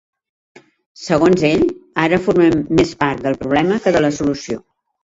[1.01, 1.67] Segons ell,
[2.07, 4.65] ‘ara formen més part del problema que de la solució’.